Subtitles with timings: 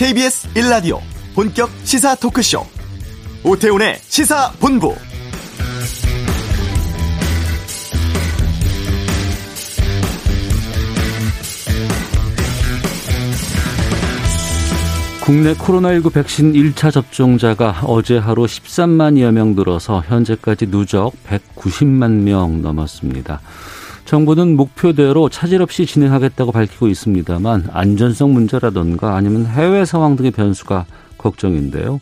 [0.00, 0.98] KBS 1라디오
[1.34, 2.64] 본격 시사 토크쇼
[3.44, 4.94] 오태훈의 시사본부
[15.22, 23.42] 국내 코로나19 백신 1차 접종자가 어제 하루 13만여 명 늘어서 현재까지 누적 190만 명 넘었습니다.
[24.10, 30.84] 정부는 목표대로 차질 없이 진행하겠다고 밝히고 있습니다만 안전성 문제라던가 아니면 해외 상황 등의 변수가
[31.16, 32.00] 걱정인데요.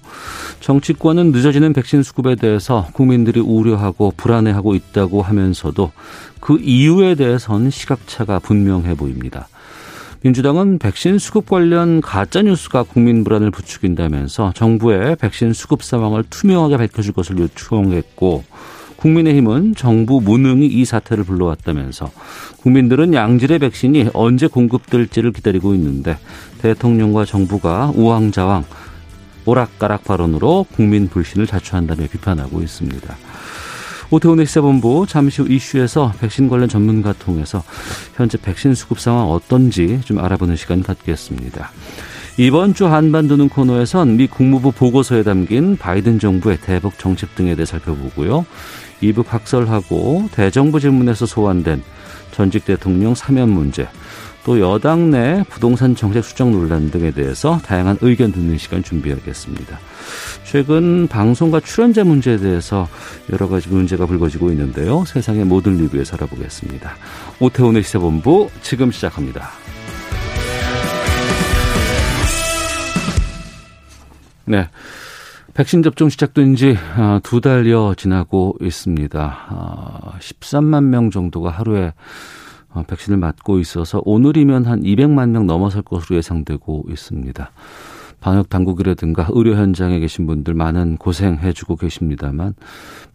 [0.61, 5.93] 정치권은 늦어지는 백신 수급에 대해서 국민들이 우려하고 불안해하고 있다고 하면서도
[6.41, 9.47] 그 이유에 대해선 시각차가 분명해 보입니다.
[10.23, 17.13] 민주당은 백신 수급 관련 가짜 뉴스가 국민 불안을 부추긴다면서 정부의 백신 수급 상황을 투명하게 밝혀줄
[17.13, 18.45] 것을 요청했고
[18.99, 22.11] 국민의힘은 정부 무능이 이 사태를 불러왔다면서
[22.63, 26.19] 국민들은 양질의 백신이 언제 공급될지를 기다리고 있는데
[26.61, 28.65] 대통령과 정부가 우왕좌왕
[29.45, 33.17] 오락가락 발언으로 국민 불신을 자초한다며 비판하고 있습니다.
[34.11, 37.63] 오태훈의 시사본부 잠시 후 이슈에서 백신 관련 전문가 통해서
[38.17, 41.71] 현재 백신 수급 상황 어떤지 좀 알아보는 시간 갖겠습니다.
[42.39, 48.47] 이번 주 한반도는 코너에선 미 국무부 보고서에 담긴 바이든 정부의 대북 정책 등에 대해 살펴보고요.
[49.01, 51.83] 이북 학설하고 대정부 질문에서 소환된
[52.33, 53.89] 전직 대통령 사면 문제,
[54.45, 59.79] 또 여당 내 부동산 정책 수정 논란 등에 대해서 다양한 의견 듣는 시간 준비하겠습니다.
[60.45, 62.89] 최근 방송과 출연자 문제에 대해서
[63.33, 65.05] 여러 가지 문제가 불거지고 있는데요.
[65.05, 66.97] 세상의 모든 리뷰에 살아보겠습니다.
[67.41, 69.51] 오태훈의 시사본부 지금 시작합니다.
[74.47, 74.67] 네.
[75.59, 76.77] 백신 접종 시작된 지
[77.25, 80.19] 두 달여 지나고 있습니다.
[80.21, 81.95] 13만 아, 명 정도가 하루에
[82.69, 87.51] 어, 백신을 맞고 있어서 오늘이면 한 200만 명 넘어설 것으로 예상되고 있습니다.
[88.21, 92.55] 방역 당국이라든가 의료 현장에 계신 분들 많은 고생해주고 계십니다만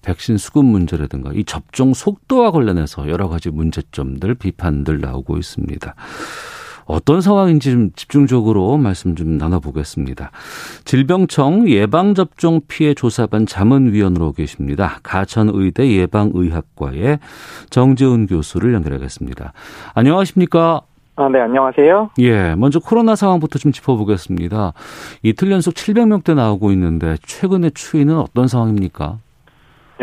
[0.01, 5.95] 백신 수급 문제라든가 이 접종 속도와 관련해서 여러 가지 문제점들 비판들 나오고 있습니다.
[6.85, 10.31] 어떤 상황인지 좀 집중적으로 말씀 좀 나눠보겠습니다.
[10.85, 14.99] 질병청 예방접종 피해 조사반 자문위원으로 계십니다.
[15.03, 17.19] 가천의대 예방의학과의
[17.69, 19.53] 정재훈 교수를 연결하겠습니다.
[19.93, 20.81] 안녕하십니까?
[21.15, 22.09] 아, 네, 안녕하세요.
[22.19, 24.73] 예, 먼저 코로나 상황부터 좀 짚어보겠습니다.
[25.21, 29.19] 이틀 연속 700명대 나오고 있는데 최근의 추이는 어떤 상황입니까?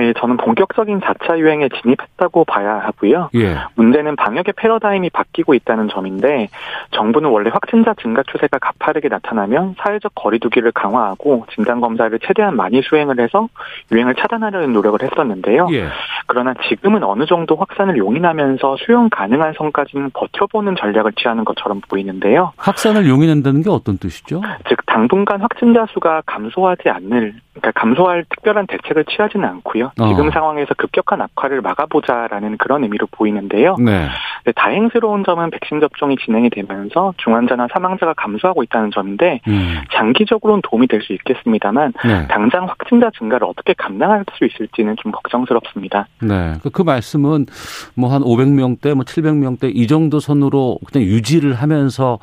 [0.00, 3.28] 네, 저는 본격적인 4차 유행에 진입했다고 봐야 하고요.
[3.34, 3.58] 예.
[3.74, 6.48] 문제는 방역의 패러다임이 바뀌고 있다는 점인데
[6.92, 13.20] 정부는 원래 확진자 증가 추세가 가파르게 나타나면 사회적 거리두기를 강화하고 진단 검사를 최대한 많이 수행을
[13.20, 13.48] 해서
[13.92, 15.68] 유행을 차단하려는 노력을 했었는데요.
[15.72, 15.88] 예.
[16.26, 22.52] 그러나 지금은 어느 정도 확산을 용인하면서 수용 가능한 선까지는 버텨보는 전략을 취하는 것처럼 보이는데요.
[22.56, 24.40] 확산을 용인한다는 게 어떤 뜻이죠?
[24.66, 29.89] 즉 당분간 확진자 수가 감소하지 않을 그러니까 감소할 특별한 대책을 취하지는 않고요.
[29.98, 30.08] 어.
[30.08, 33.76] 지금 상황에서 급격한 악화를 막아보자라는 그런 의미로 보이는데요.
[33.78, 34.08] 네.
[34.44, 39.80] 네, 다행스러운 점은 백신 접종이 진행이 되면서 중환자나 사망자가 감소하고 있다는 점인데 음.
[39.92, 42.28] 장기적으로는 도움이 될 수 있겠습니다만 네.
[42.28, 46.06] 당장 확진자 증가를 어떻게 감당할 수 있을지는 좀 걱정스럽습니다.
[46.20, 47.46] 네, 그, 그 말씀은
[47.94, 52.18] 뭐 한 500명대, 뭐 700명대 이 정도 선으로 그냥 유지를 하면서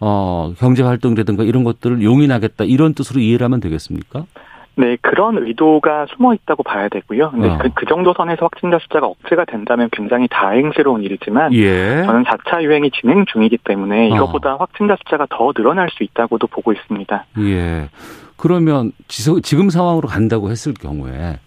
[0.00, 4.24] 어 경제 활동이라든가 이런 것들을 용인하겠다 이런 뜻으로 이해를 하면 되겠습니까?
[4.74, 7.30] 네, 그런 의도가 숨어 있다고 봐야 되고요.
[7.30, 7.58] 근데 어.
[7.58, 12.02] 그, 그, 정도 선에서 확진자 숫자가 억제가 된다면 굉장히 다행스러운 일이지만 예.
[12.04, 14.16] 저는 4차 유행이 진행 중이기 때문에 어.
[14.16, 14.56] 이것보다 어.
[14.56, 17.26] 확진자 숫자가 더 늘어날 수 있다고도 보고 있습니다.
[17.40, 17.88] 예.
[18.36, 21.38] 그러면 지금 상황으로 간다고 했을 경우에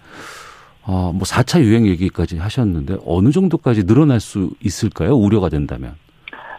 [0.84, 5.16] 어, 뭐 4차 유행 얘기까지 하셨는데 어느 정도까지 늘어날 수 있을까요?
[5.16, 5.96] 우려가 된다면.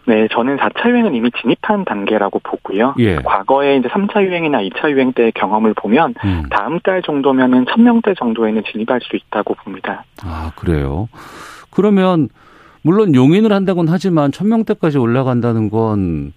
[0.06, 2.94] 네, 저는 4차 유행은 이미 진입한 단계라고 보고요.
[2.98, 3.16] 예.
[3.16, 6.44] 과거에 이제 3차 유행이나 2차 유행 때의 경험을 보면 음.
[6.50, 10.04] 다음 달 정도면은 1000명대 정도에는 진입할 수 있다고 봅니다.
[10.22, 11.08] 아, 그래요.
[11.70, 12.28] 그러면
[12.82, 16.32] 물론 용인을 한다곤 하지만 1000명대까지 올라간다는 건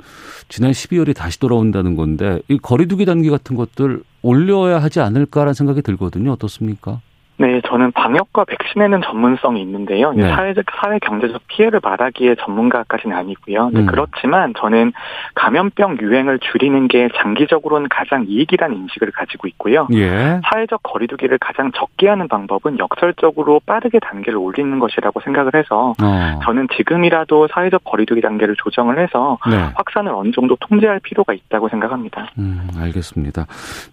[0.48, 6.32] 지난 12월이 다시 돌아온다는 건데 이 거리두기 단계 같은 것들 올려야 하지 않을까라는 생각이 들거든요.
[6.32, 7.02] 어떻습니까?
[7.40, 10.12] 네, 저는 방역과 백신에는 전문성이 있는데요.
[10.12, 10.28] 네.
[10.28, 13.70] 사회적 사회 경제적 피해를 말하기에 전문가까지는 아니고요.
[13.70, 13.86] 네, 음.
[13.86, 14.92] 그렇지만 저는
[15.36, 19.88] 감염병 유행을 줄이는 게 장기적으로는 가장 이익이라는 인식을 가지고 있고요.
[19.94, 20.42] 예.
[20.52, 26.40] 사회적 거리두기를 가장 적게 하는 방법은 역설적으로 빠르게 단계를 올리는 것이라고 생각을 해서 어.
[26.44, 29.56] 저는 지금이라도 사회적 거리두기 단계를 조정을 해서 네.
[29.76, 32.28] 확산을 어느 정도 통제할 필요가 있다고 생각합니다.
[32.38, 33.46] 음, 알겠습니다.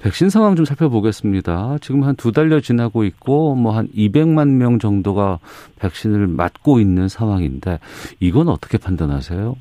[0.03, 1.77] 백신 상황 좀 살펴보겠습니다.
[1.81, 5.39] 지금 한 두 달여 지나고 있고 뭐 한 200만 명 정도가
[5.77, 7.79] 백신을 맞고 있는 상황인데
[8.21, 9.57] 이건 어떻게 판단하세요?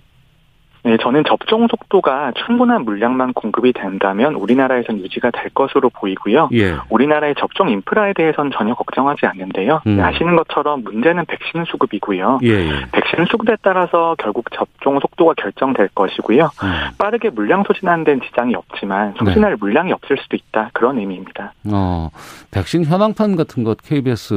[0.86, 6.50] 네, 저는 접종 속도가 충분한 물량만 공급이 된다면 우리나라에선 유지가 될 것으로 보이고요.
[6.54, 6.76] 예.
[6.90, 9.82] 우리나라의 접종 인프라에 대해서는 전혀 걱정하지 않는데요.
[9.88, 10.00] 음.
[10.00, 12.38] 아시는 것처럼 문제는 백신 수급이고요.
[12.44, 12.72] 예, 예.
[12.92, 16.44] 백신 수급에 따라서 결국 접종 속도가 결정될 것이고요.
[16.44, 16.70] 음.
[17.00, 19.58] 빠르게 물량 소진하는 데는 지장이 없지만 소진할 네.
[19.60, 20.70] 물량이 없을 수도 있다.
[20.74, 21.54] 그런 의미입니다.
[21.74, 22.12] 어,
[22.52, 24.36] 백신 현황판 같은 것 KBS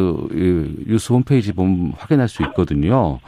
[0.87, 3.19] 뉴스 홈페이지 보면 확인할 수 있거든요.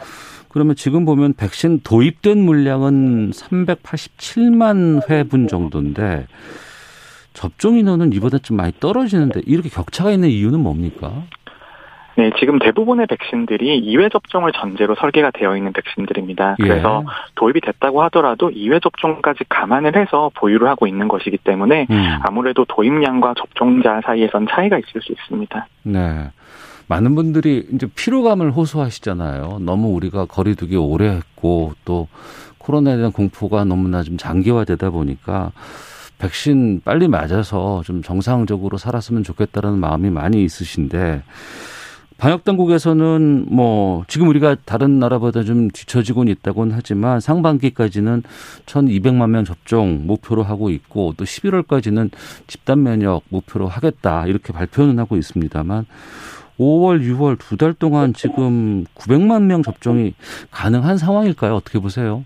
[0.50, 6.26] 그러면 지금 보면 백신 도입된 물량은 387만 회분 정도인데
[7.32, 11.22] 접종 인원은 이보다 좀 많이 떨어지는데 이렇게 격차가 있는 이유는 뭡니까?
[12.16, 16.56] 네, 지금 대부분의 백신들이 2회 접종을 전제로 설계가 되어 있는 백신들입니다.
[16.58, 16.62] 예.
[16.62, 17.10] 그래서 예.
[17.36, 22.18] 도입이 됐다고 하더라도 2회 접종까지 감안을 해서 보유를 하고 있는 것이기 때문에 음.
[22.22, 25.66] 아무래도 도입량과 접종자 사이에선 차이가 있을 수 있습니다.
[25.84, 26.30] 네.
[26.90, 29.60] 많은 분들이 이제 피로감을 호소하시잖아요.
[29.60, 32.08] 너무 우리가 거리두기 오래 했고 또
[32.58, 35.52] 코로나에 대한 공포가 너무나 좀 장기화되다 보니까
[36.18, 41.22] 백신 빨리 맞아서 좀 정상적으로 살았으면 좋겠다라는 마음이 많이 있으신데
[42.18, 48.24] 방역 당국에서는 뭐 지금 우리가 다른 나라보다 좀 뒤처지고는 있다고는 하지만 상반기까지는
[48.66, 52.10] 1,200만 명 접종 목표로 하고 있고 또 11월까지는
[52.48, 55.86] 집단 면역 목표로 하겠다 이렇게 발표는 하고 있습니다만
[56.60, 60.14] 5월, 6월 두 달 동안 지금 900만 명 접종이
[60.50, 61.54] 가능한 상황일까요?
[61.56, 62.24] 어떻게 보세요?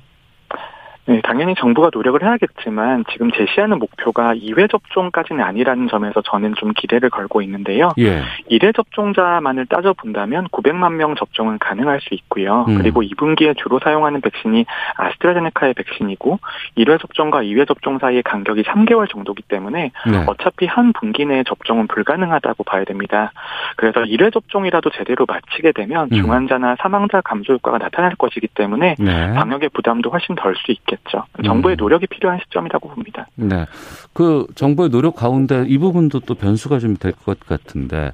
[1.06, 7.10] 네, 당연히 정부가 노력을 해야겠지만 지금 제시하는 목표가 2회 접종까지는 아니라는 점에서 저는 좀 기대를
[7.10, 7.90] 걸고 있는데요.
[7.98, 8.22] 예.
[8.50, 12.64] 1회 접종자만을 따져본다면 900만 명 접종은 가능할 수 있고요.
[12.68, 12.78] 음.
[12.78, 14.64] 그리고 2분기에 주로 사용하는 백신이
[14.96, 16.38] 아스트라제네카의 백신이고
[16.78, 20.24] 1회 접종과 2회 접종 사이의 간격이 3개월 정도기 때문에 네.
[20.26, 23.32] 어차피 한 분기 내에 접종은 불가능하다고 봐야 됩니다.
[23.76, 26.16] 그래서 1회 접종이라도 제대로 마치게 되면 음.
[26.16, 29.34] 중환자나 사망자 감소 효과가 나타날 것이기 때문에 네.
[29.34, 31.24] 방역의 부담도 훨씬 덜 수 있게 있겠죠.
[31.44, 31.78] 정부의 음.
[31.78, 33.26] 노력이 필요한 시점이라고 봅니다.
[33.34, 33.66] 네.
[34.12, 38.12] 그 정부의 노력 가운데 이 부분도 또 변수가 좀 될 것 같은데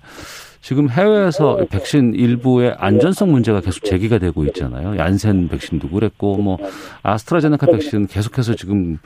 [0.60, 4.96] 지금 해외에서 백신 일부의 안전성 문제가 계속 제기가 되고 있잖아요.
[4.98, 6.58] 얀센 백신도 그랬고 뭐
[7.02, 8.98] 아스트라제네카 백신 계속해서 지금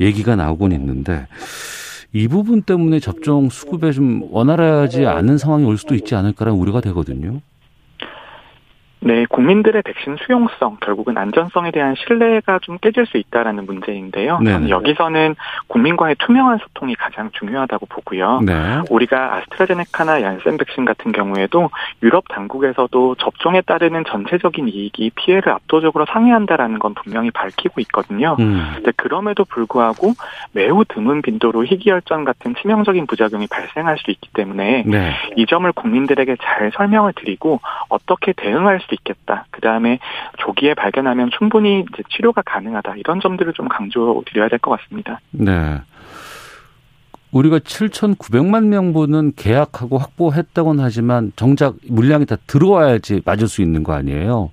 [0.00, 1.26] 얘기가 나오곤 있는데
[2.12, 7.40] 이 부분 때문에 접종 수급에 좀 원활하지 않은 상황이 올 수도 있지 않을까라는 우려가 되거든요.
[9.02, 14.38] 네, 국민들의 백신 수용성, 결국은 안전성에 대한 신뢰가 좀 깨질 수 있다라는 문제인데요.
[14.40, 15.36] 네 여기서는
[15.68, 18.40] 국민과의 투명한 소통이 가장 중요하다고 보고요.
[18.44, 18.80] 네.
[18.90, 21.70] 우리가 아스트라제네카나 얀센 백신 같은 경우에도
[22.02, 28.36] 유럽 당국에서도 접종에 따르는 전체적인 이익이 피해를 압도적으로 상회한다라는 건 분명히 밝히고 있거든요.
[28.38, 28.70] 음.
[28.74, 30.12] 근데 그럼에도 불구하고
[30.52, 35.12] 매우 드문 빈도로 희귀혈전 같은 치명적인 부작용이 발생할 수 있기 때문에 네.
[35.36, 39.46] 이 점을 국민들에게 잘 설명을 드리고 어떻게 대응할 수수 있겠다.
[39.50, 39.98] 그 다음에
[40.38, 42.96] 조기에 발견하면 충분히 치료가 가능하다.
[42.96, 45.20] 이런 점들을 좀 강조드려야 될 것 같습니다.
[45.30, 45.80] 네.
[47.32, 54.50] 우리가 7,900만 명분은 계약하고 확보했다고는 하지만 정작 물량이 다 들어와야지 맞을 수 있는 거 아니에요.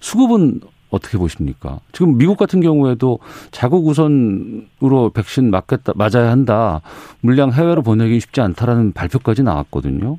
[0.00, 1.80] 수급은 어떻게 보십니까?
[1.92, 3.18] 지금 미국 같은 경우에도
[3.50, 6.80] 자국 우선으로 백신 맞겠다, 맞아야 한다.
[7.20, 10.16] 물량 해외로 보내기 쉽지 않다라는 발표까지 나왔거든요.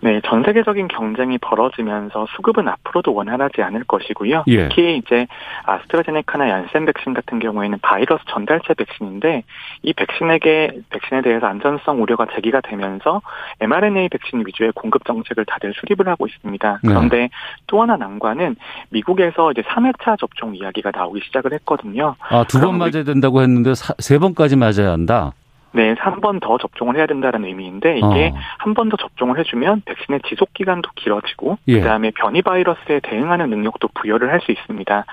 [0.00, 4.44] 네, 전 세계적인 경쟁이 벌어지면서 수급은 앞으로도 원활하지 않을 것이고요.
[4.48, 4.68] 예.
[4.68, 5.26] 특히 이제
[5.64, 9.42] 아스트라제네카나 얀센 백신 같은 경우에는 바이러스 전달체 백신인데
[9.82, 13.22] 이 백신에게 백신에 대해서 안전성 우려가 제기가 되면서
[13.60, 16.80] mRNA 백신 위주의 공급 정책을 다들 수립을 하고 있습니다.
[16.82, 16.88] 네.
[16.88, 17.28] 그런데 네.
[17.66, 18.56] 또 하나 난관은
[18.90, 22.14] 미국에서 이제 3회차 접종 이야기가 나오기 시작을 했거든요.
[22.28, 25.32] 아, 두 번 맞아야 된다고 했는데 세 번까지 맞아야 한다.
[25.76, 28.38] 네, 한 번 더 접종을 해야 된다는 의미인데 이게 어.
[28.58, 31.80] 한번 더 접종을 해주면 백신의 지속 기간도 길어지고 예.
[31.80, 35.04] 그다음에 변이 바이러스에 대응하는 능력도 부여를 할 수 있습니다.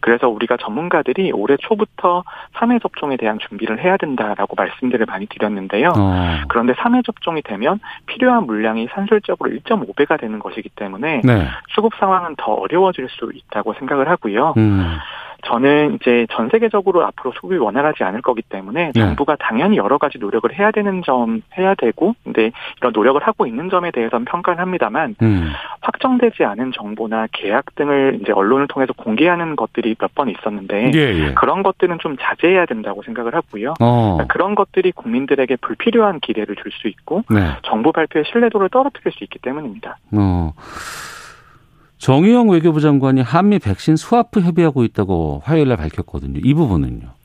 [0.00, 2.24] 그래서 우리가 전문가들이 올해 초부터
[2.54, 5.92] 3회 접종에 대한 준비를 해야 된다라고 말씀들을 많이 드렸는데요.
[5.96, 6.36] 어.
[6.48, 11.46] 그런데 3회 접종이 되면 필요한 물량이 산술적으로 1.5배가 되는 것이기 때문에 네.
[11.74, 14.54] 수급 상황은 더 어려워질 수 있다고 생각을 하고요.
[14.56, 14.96] 음.
[15.44, 19.00] 저는 이제 전 세계적으로 앞으로 수급이 원활하지 않을 거기 때문에 네.
[19.00, 23.70] 정부가 당연히 여러 가지 노력을 해야 되는 점 해야 되고 근데 이런 노력을 하고 있는
[23.70, 25.50] 점에 대해서는 평가를 합니다만 음.
[25.80, 31.34] 확정되지 않은 정보나 계약 등을 이제 언론을 통해서 공개하는 것들이 몇 번 있었는데 예, 예.
[31.34, 33.74] 그런 것들은 좀 자제해야 된다고 생각을 하고요.
[33.80, 34.14] 어.
[34.16, 37.40] 그러니까 그런 것들이 국민들에게 불필요한 기대를 줄 수 있고 네.
[37.62, 39.98] 정부 발표의 신뢰도를 떨어뜨릴 수 있기 때문입니다.
[40.12, 40.52] 어.
[42.00, 46.40] 정의용 외교부 장관이 한미 백신 스와프 협의하고 있다고 화요일 날 밝혔거든요.
[46.42, 47.19] 이 부분은요.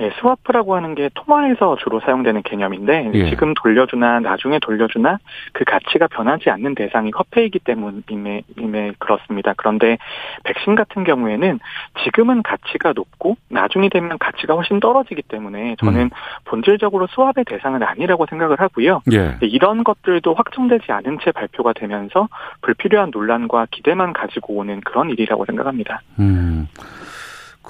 [0.00, 3.28] 네, 스와프라고 하는 게 통화에서 주로 사용되는 개념인데 예.
[3.28, 5.18] 지금 돌려주나 나중에 돌려주나
[5.52, 9.52] 그 가치가 변하지 않는 대상이 화폐이기 때문임에 임에 그렇습니다.
[9.58, 9.98] 그런데
[10.44, 11.60] 백신 같은 경우에는
[12.02, 16.10] 지금은 가치가 높고 나중에 되면 가치가 훨씬 떨어지기 때문에 저는 음.
[16.46, 19.02] 본질적으로 스와프의 대상은 아니라고 생각을 하고요.
[19.12, 19.36] 예.
[19.42, 22.26] 이런 것들도 확정되지 않은 채 발표가 되면서
[22.62, 26.00] 불필요한 논란과 기대만 가지고 오는 그런 일이라고 생각합니다.
[26.18, 26.68] 음.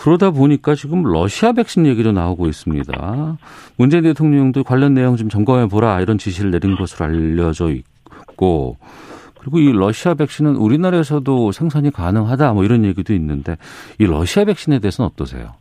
[0.00, 3.36] 그러다 보니까 지금 러시아 백신 얘기도 나오고 있습니다.
[3.76, 8.78] 문재인 대통령도 관련 내용 좀 점검해 보라 이런 지시를 내린 것으로 알려져 있고
[9.38, 13.56] 그리고 이 러시아 백신은 우리나라에서도 생산이 가능하다 뭐 이런 얘기도 있는데
[13.98, 15.52] 이 러시아 백신에 대해서는 어떠세요?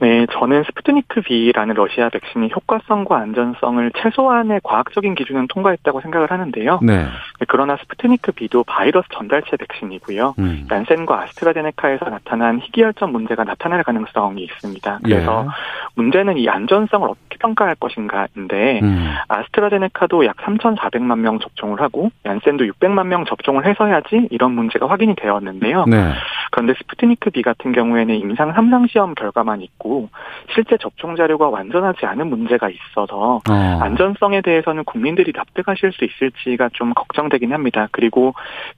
[0.00, 6.80] 네, 저는 스푸트니크 V라는 러시아 백신이 효과성과 안전성을 최소한의 과학적인 기준은 통과했다고 생각을 하는데요.
[6.82, 7.04] 네.
[7.48, 10.34] 그러나 스푸트니크 V도 바이러스 전달체 백신이고요.
[10.38, 10.66] 음.
[10.70, 15.00] 얀센과 아스트라제네카에서 나타난 희귀혈전 문제가 나타날 가능성이 있습니다.
[15.02, 15.50] 그래서 예.
[15.94, 19.14] 문제는 이 안전성을 어떻게 평가할 것인가인데 음.
[19.28, 25.86] 아스트라제네카도 약 3,400만 명 접종을 하고 얀센도 600만 명 접종을 해서야지 이런 문제가 확인이 되었는데요.
[25.86, 26.12] 네.
[26.50, 30.10] 그런데 스푸트니크 V 같은 경우에는 임상 3상 시험 결과만 있고
[30.54, 33.78] 실제 접종 자료가 완전하지 않은 문제가 있어서 어.
[33.80, 37.88] 안전성에 대해서는 국민들이 납득하실 수 있을지가 좀 걱정 되긴 합니다.
[37.92, 38.34] 그리고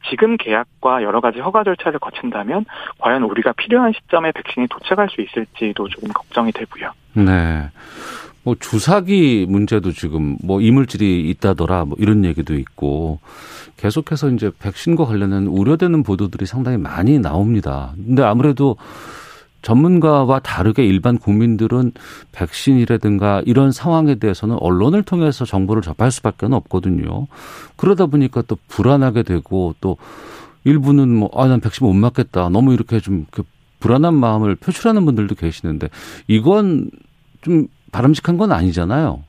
[0.08, 2.64] 지금 계약과 여러 가지 허가 절차를 거친다면
[2.98, 6.92] 과연 우리가 필요한 시점에 백신이 도착할 수 있을지도 조금 걱정이 되고요.
[7.14, 7.68] 네.
[8.44, 13.20] 뭐 주사기 문제도 지금 뭐 이물질이 있다더라 뭐 이런 얘기도 있고
[13.76, 17.92] 계속해서 이제 백신과 관련된 우려되는 보도들이 상당히 많이 나옵니다.
[17.96, 18.76] 근데 아무래도
[19.62, 21.92] 전문가와 다르게 일반 국민들은
[22.32, 27.26] 백신이라든가 이런 상황에 대해서는 언론을 통해서 정보를 접할 수밖에 없거든요.
[27.76, 29.96] 그러다 보니까 또 불안하게 되고 또
[30.64, 32.48] 일부는 뭐, 아, 난 백신 못 맞겠다.
[32.48, 33.42] 너무 이렇게 좀그
[33.80, 35.88] 불안한 마음을 표출하는 분들도 계시는데
[36.28, 36.90] 이건
[37.40, 39.24] 좀 바람직한 건 아니잖아요.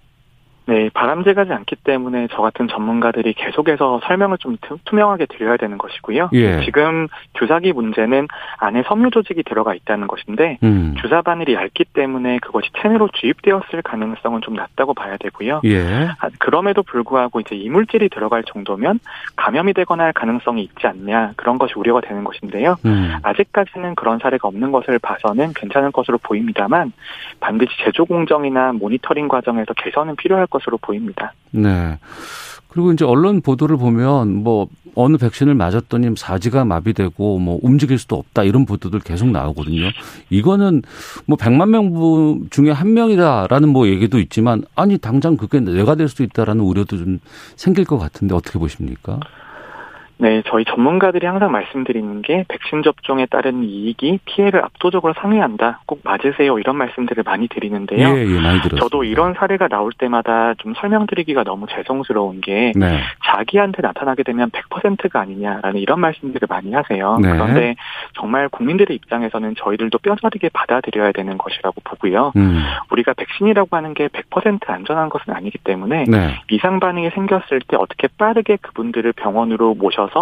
[0.65, 6.29] 네, 바람직하지 않기 때문에 저 같은 전문가들이 계속해서 설명을 좀 투- 투명하게 드려야 되는 것이고요.
[6.33, 6.61] 예.
[6.63, 8.27] 지금 주사기 문제는
[8.59, 10.95] 안에 섬유 조직이 들어가 있다는 것인데 음.
[11.01, 15.61] 주사 바늘이 얇기 때문에 그것이 체내로 주입되었을 가능성은 좀 낮다고 봐야 되고요.
[15.65, 16.07] 예.
[16.19, 18.99] 아, 그럼에도 불구하고 이제 이물질이 들어갈 정도면
[19.35, 22.75] 감염이 되거나 할 가능성이 있지 않냐 그런 것이 우려가 되는 것인데요.
[22.85, 23.13] 음.
[23.23, 26.93] 아직까지는 그런 사례가 없는 것을 봐서는 괜찮을 것으로 보입니다만
[27.39, 31.33] 반드시 제조 공정이나 모니터링 과정에서 개선은 필요할 것으로 보입니다.
[31.51, 31.97] 네.
[32.69, 38.43] 그리고 이제 언론 보도를 보면 뭐 어느 백신을 맞았더니 사지가 마비되고 뭐 움직일 수도 없다
[38.43, 39.89] 이런 보도들 계속 나오거든요.
[40.29, 40.81] 이거는
[41.25, 46.23] 뭐 100만 명 중에 한 명이다라는 뭐 얘기도 있지만 아니 당장 그게 내가 될 수도
[46.23, 47.19] 있다라는 우려도 좀
[47.55, 49.19] 생길 것 같은데 어떻게 보십니까?
[50.23, 55.81] 네, 저희 전문가들이 항상 말씀드리는 게 백신 접종에 따른 이익이 피해를 압도적으로 상회한다.
[55.85, 56.57] 꼭 맞으세요.
[56.59, 58.07] 이런 말씀들을 많이 드리는데요.
[58.07, 58.77] 예, 예, 많이 들었습니다.
[58.77, 63.01] 저도 이런 사례가 나올 때마다 좀 설명드리기가 너무 죄송스러운 게 네.
[63.25, 67.17] 자기한테 나타나게 되면 100%가 아니냐라는 이런 말씀들을 많이 하세요.
[67.21, 67.29] 네.
[67.29, 67.75] 그런데
[68.13, 72.31] 정말 국민들의 입장에서는 저희들도 뼈저리게 받아들여야 되는 것이라고 보고요.
[72.37, 72.63] 음.
[72.91, 76.39] 우리가 백신이라고 하는 게 100% 안전한 것은 아니기 때문에 네.
[76.49, 80.12] 이상 반응이 생겼을 때 어떻게 빠르게 그분들을 병원으로 모셔서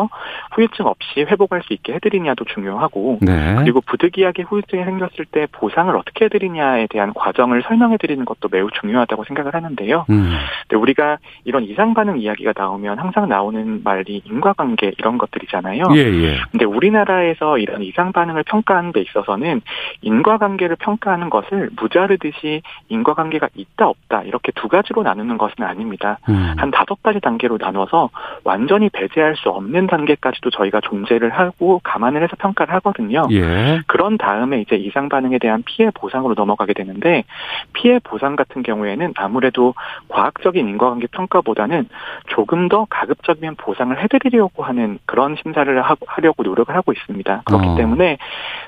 [0.51, 3.55] 후유증 없이 회복할 수 있게 해드리냐도 중요하고 네.
[3.55, 9.53] 그리고 부득이하게 후유증이 생겼을 때 보상을 어떻게 해드리냐에 대한 과정을 설명해드리는 것도 매우 중요하다고 생각을
[9.53, 10.05] 하는데요.
[10.09, 10.31] 음.
[10.67, 15.83] 근데 우리가 이런 이상 반응 이야기가 나오면 항상 나오는 말이 인과관계 이런 것들이잖아요.
[15.93, 16.37] 예, 예.
[16.51, 19.61] 근데 우리나라에서 이런 이상 반응을 평가하는 데 있어서는
[20.01, 26.17] 인과관계를 평가하는 것을 무자르듯이 인과관계가 있다 없다 이렇게 두 가지로 나누는 것은 아닙니다.
[26.29, 26.53] 음.
[26.57, 28.09] 한 다섯 가지 단계로 나눠서
[28.43, 33.27] 완전히 배제할 수 없는 단계까지도 저희가 존재를 하고 감안을 해서 평가를 하거든요.
[33.31, 33.81] 예.
[33.87, 37.23] 그런 다음에 이제 이상 반응에 대한 피해 보상으로 넘어가게 되는데
[37.73, 39.73] 피해 보상 같은 경우에는 아무래도
[40.09, 41.87] 과학적인 인과관계 평가보다는
[42.27, 47.43] 조금 더 가급적이면 보상을 해드리려고 하는 그런 심사를 하, 하려고 노력을 하고 있습니다.
[47.45, 47.75] 그렇기 어.
[47.75, 48.17] 때문에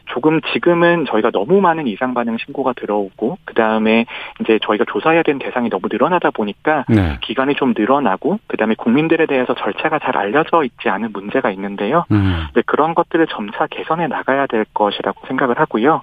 [0.08, 4.06] 조금 지금은 저희가 너무 많은 이상 반응 신고가 들어오고 그 다음에
[4.42, 7.18] 이제 저희가 조사해야 되는 대상이 너무 늘어나다 보니까 네.
[7.22, 12.06] 기간이 좀 늘어나고 그 다음에 국민들에 대해서 절차가 잘 알려져 있지 않은 문제가 있는데요.
[12.12, 12.48] 음.
[12.54, 16.02] 네, 그런 것들을 점차 개선해 나가야 될 것이라고 생각을 하고요.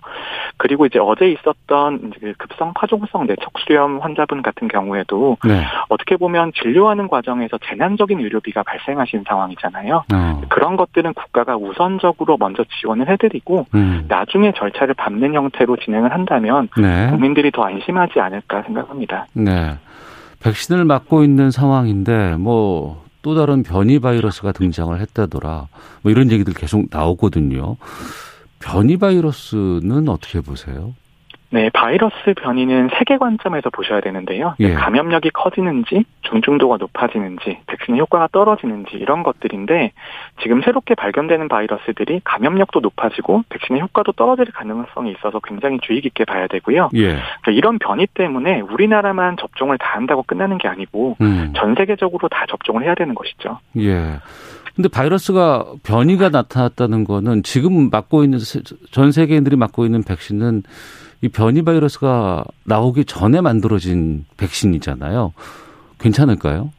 [0.56, 5.64] 그리고 이제 어제 있었던 이제 그 급성 파종성 뇌척수염 환자분 같은 경우에도 네.
[5.88, 10.04] 어떻게 보면 진료하는 과정에서 재난적인 의료비가 발생하신 상황이잖아요.
[10.12, 10.40] 어.
[10.49, 14.04] 그런 것들은 국가가 우선적으로 먼저 지원을 해드리고 음.
[14.09, 17.09] 나중에 절차를 밟는 형태로 진행을 한다면 네.
[17.11, 19.26] 국민들이 더 안심하지 않을까 생각합니다.
[19.32, 19.78] 네.
[20.42, 25.69] 백신을 맞고 있는 상황인데 뭐 또 다른 변이 바이러스가 등장을 했다더라.
[26.03, 27.77] 뭐 이런 얘기들 계속 나오거든요.
[28.59, 30.95] 변이 바이러스는 어떻게 보세요?
[31.52, 34.54] 네, 바이러스 변이는 세계 관점에서 보셔야 되는데요.
[34.61, 34.73] 예.
[34.73, 39.90] 감염력이 커지는지, 중증도가 높아지는지, 백신의 효과가 떨어지는지 이런 것들인데
[40.42, 46.47] 지금 새롭게 발견되는 바이러스들이 감염력도 높아지고 백신의 효과도 떨어질 가능성이 있어서 굉장히 주의 깊게 봐야
[46.47, 46.90] 되고요.
[46.95, 47.07] 예.
[47.09, 51.52] 그러니까 이런 변이 때문에 우리나라만 접종을 다 한다고 끝나는 게 아니고 음.
[51.57, 53.59] 전 세계적으로 다 접종을 해야 되는 것이죠.
[53.78, 54.21] 예.
[54.76, 58.38] 근데 바이러스가 변이가 나타났다는 거는 지금 맞고 있는
[58.92, 60.62] 전 세계인들이 맞고 있는 백신은
[61.23, 65.33] 이 변이 바이러스가 나오기 전에 만들어진 백신이잖아요.
[65.99, 66.71] 괜찮을까요?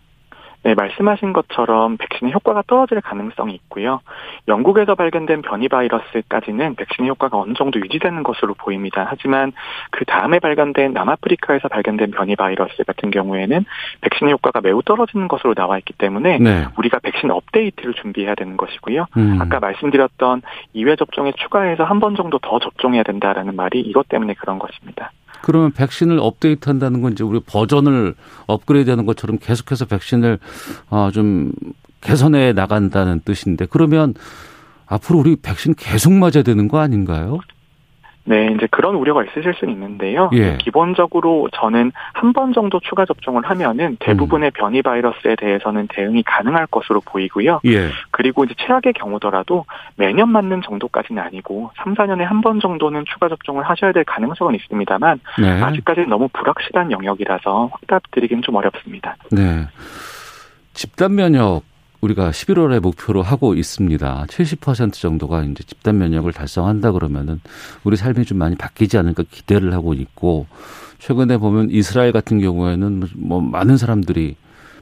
[0.63, 4.01] 네, 말씀하신 것처럼 백신의 효과가 떨어질 가능성이 있고요.
[4.47, 9.07] 영국에서 발견된 변이 바이러스까지는 백신의 효과가 어느 정도 유지되는 것으로 보입니다.
[9.09, 9.53] 하지만
[9.89, 13.65] 그 다음에 발견된 남아프리카에서 발견된 변이 바이러스 같은 경우에는
[14.01, 16.65] 백신의 효과가 매우 떨어지는 것으로 나와 있기 때문에 네.
[16.77, 19.05] 우리가 백신 업데이트를 준비해야 되는 것이고요.
[19.17, 19.39] 음.
[19.41, 20.41] 아까 말씀드렸던
[20.75, 25.11] 2회 접종에 추가해서 한 번 정도 더 접종해야 된다라는 말이 이것 때문에 그런 것입니다.
[25.41, 28.15] 그러면 백신을 업데이트 한다는 건 이제 우리 버전을
[28.47, 30.39] 업그레이드 하는 것처럼 계속해서 백신을
[30.89, 31.51] 어좀
[32.01, 34.13] 개선해 나간다는 뜻인데 그러면
[34.87, 37.39] 앞으로 우리 백신 계속 맞아야 되는 거 아닌가요?
[38.23, 40.29] 네, 이제 그런 우려가 있으실 수는 있는데요.
[40.33, 40.57] 예.
[40.57, 44.51] 기본적으로 저는 한 번 정도 추가 접종을 하면은 대부분의 음.
[44.53, 47.59] 변이 바이러스에 대해서는 대응이 가능할 것으로 보이고요.
[47.65, 47.89] 예.
[48.11, 53.63] 그리고 이제 최악의 경우더라도 매년 맞는 정도까지는 아니고 3, 4년에 한 번 정도는 추가 접종을
[53.63, 55.61] 하셔야 될 가능성은 있습니다만 네.
[55.61, 59.15] 아직까지는 너무 불확실한 영역이라서 확답 드리기는 좀 어렵습니다.
[59.31, 59.67] 네.
[60.73, 61.63] 집단 면역
[62.01, 64.25] 우리가 11월에 목표로 하고 있습니다.
[64.27, 67.39] 70% 정도가 이제 집단 면역을 달성한다 그러면은
[67.83, 70.47] 우리 삶이 좀 많이 바뀌지 않을까 기대를 하고 있고
[70.99, 74.35] 최근에 보면 이스라엘 같은 경우에는 뭐 많은 사람들이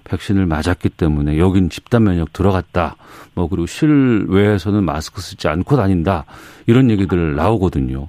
[0.05, 2.95] 백신을 맞았기 때문에 여긴 집단 면역 들어갔다.
[3.35, 6.25] 뭐 그리고 실외에서는 마스크 쓰지 않고 다닌다.
[6.65, 8.07] 이런 얘기들 나오거든요.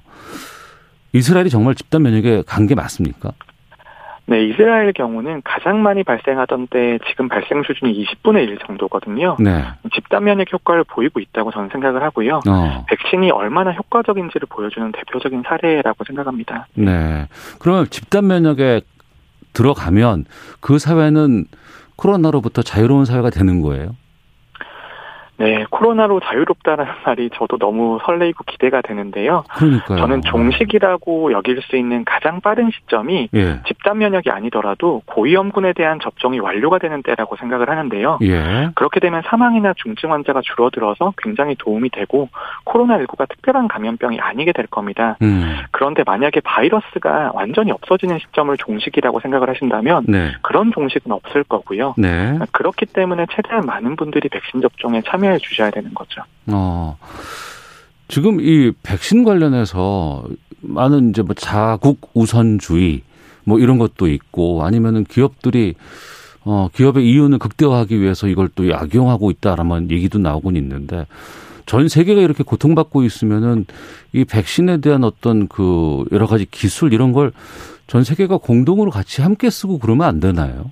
[1.13, 3.33] 이스라엘이 정말 집단 면역에 간 게 맞습니까?
[4.31, 9.35] 네, 이스라엘 경우는 가장 많이 발생하던 때 지금 발생 수준이 20분의 1 정도거든요.
[9.41, 9.61] 네.
[9.93, 12.39] 집단 면역 효과를 보이고 있다고 저는 생각을 하고요.
[12.47, 12.85] 어.
[12.87, 16.67] 백신이 얼마나 효과적인지를 보여주는 대표적인 사례라고 생각합니다.
[16.75, 17.27] 네.
[17.59, 18.79] 그러면 집단 면역에
[19.51, 20.23] 들어가면
[20.61, 21.43] 그 사회는
[21.97, 23.97] 코로나로부터 자유로운 사회가 되는 거예요?
[25.41, 29.43] 네, 코로나로 자유롭다라는 말이 저도 너무 설레이고 기대가 되는데요.
[29.55, 29.97] 그러니까요.
[29.97, 33.59] 저는 종식이라고 여길 수 있는 가장 빠른 시점이 예.
[33.67, 38.19] 집단 면역이 아니더라도 고위험군에 대한 접종이 완료가 되는 때라고 생각을 하는데요.
[38.21, 38.69] 예.
[38.75, 42.29] 그렇게 되면 사망이나 중증 환자가 줄어들어서 굉장히 도움이 되고
[42.65, 45.17] 코로나19가 특별한 감염병이 아니게 될 겁니다.
[45.21, 45.57] 음.
[45.71, 50.31] 그런데 만약에 바이러스가 완전히 없어지는 시점을 종식이라고 생각을 하신다면 네.
[50.41, 51.95] 그런 종식은 없을 거고요.
[51.97, 52.37] 네.
[52.51, 56.21] 그렇기 때문에 최대한 많은 분들이 백신 접종에 참여 참여해 주셔야 되는 거죠.
[56.47, 56.97] 어.
[58.07, 60.25] 지금 이 백신 관련해서
[60.61, 63.01] 많은 이제 뭐 자국 우선주의
[63.43, 65.75] 뭐 이런 것도 있고 아니면은 기업들이
[66.43, 71.05] 어 기업의 이윤을 극대화하기 위해서 이걸 또 악용하고 있다라는 얘기도 나오곤 있는데
[71.65, 73.65] 전 세계가 이렇게 고통받고 있으면은
[74.13, 77.31] 이 백신에 대한 어떤 그 여러 가지 기술 이런 걸
[77.91, 80.71] 전 세계가 공동으로 같이 함께 쓰고 그러면 안 되나요?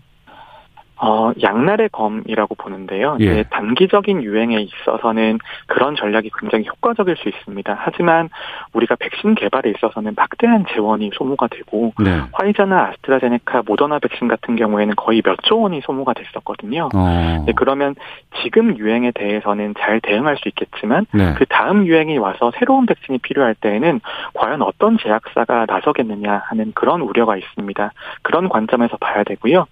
[1.02, 3.18] 어, 양날의 검이라고 보는데요.
[3.22, 3.44] 예.
[3.44, 7.76] 단기적인 유행에 있어서는 그런 전략이 굉장히 효과적일 수 있습니다.
[7.80, 8.30] 하지만
[8.74, 12.22] 우리가 백신 개발에 있어서는 막대한 재원이 소모가 되고 네.
[12.34, 16.90] 화이자나 아스트라제네카, 모더나 백신 같은 경우에는 거의 몇 조 원이 소모가 됐었거든요.
[16.94, 17.44] 어.
[17.46, 17.96] 네, 그러면
[18.44, 21.34] 지금 유행에 대해서는 잘 대응할 수 있겠지만 네.
[21.38, 24.02] 그 다음 유행이 와서 새로운 백신이 필요할 때에는
[24.34, 27.92] 과연 어떤 제약사가 나서겠느냐 하는 그런 우려가 있습니다.
[28.22, 29.66] 그런 관점에서 봐야 되고요.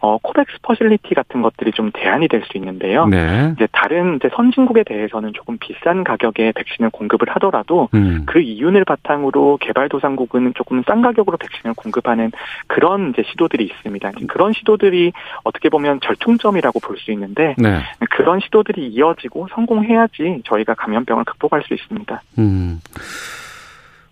[0.00, 3.06] 어, 코백스 facility 같은 것들이 좀 대안이 될 수 있는데요.
[3.06, 3.52] 네.
[3.56, 8.22] 이제 다른 이제 선진국에 대해서는 조금 비싼 가격에 백신을 공급을 하더라도 음.
[8.26, 12.30] 그 이윤을 바탕으로 개발도상국은 조금 싼 가격으로 백신을 공급하는
[12.68, 14.12] 그런 이제 시도들이 있습니다.
[14.28, 15.12] 그런 시도들이
[15.44, 17.80] 어떻게 보면 절충점이라고 볼 수 있는데 네.
[18.10, 22.22] 그런 시도들이 이어지고 성공해야지 저희가 감염병을 극복할 수 있습니다.
[22.38, 22.80] 음.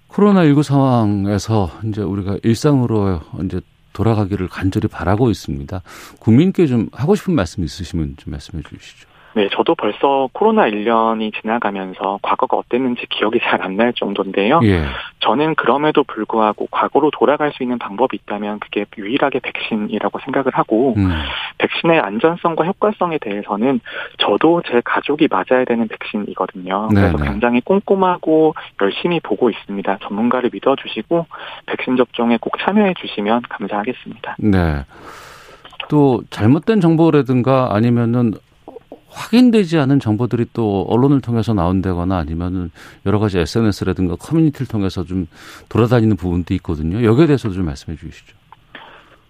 [0.08, 3.60] 코로나19 상황에서 이제 우리가 일상으로 이제
[3.94, 5.82] 돌아가기를 간절히 바라고 있습니다.
[6.18, 9.08] 국민께 좀 하고 싶은 말씀 있으시면 좀 말씀해 주시죠.
[9.34, 14.60] 네, 저도 벌써 코로나 1년이 지나가면서 과거가 어땠는지 기억이 잘 안 날 정도인데요.
[14.64, 14.84] 예.
[15.20, 21.10] 저는 그럼에도 불구하고 과거로 돌아갈 수 있는 방법이 있다면 그게 유일하게 백신이라고 생각을 하고 음.
[21.58, 23.80] 백신의 안전성과 효과성에 대해서는
[24.18, 26.88] 저도 제 가족이 맞아야 되는 백신이거든요.
[26.94, 27.00] 네네.
[27.08, 27.30] 그래서 네.
[27.30, 29.98] 굉장히 꼼꼼하고 열심히 보고 있습니다.
[30.02, 31.26] 전문가를 믿어주시고
[31.66, 34.36] 백신 접종에 꼭 참여해 주시면 감사하겠습니다.
[34.38, 34.84] 네.
[35.88, 38.34] 또 잘못된 정보라든가 아니면은
[39.14, 42.70] 확인되지 않은 정보들이 또 언론을 통해서 나온다거나 아니면은
[43.06, 45.28] 여러 가지 SNS라든가 커뮤니티를 통해서 좀
[45.68, 47.04] 돌아다니는 부분도 있거든요.
[47.04, 48.34] 여기에 대해서도 좀 말씀해 주시죠.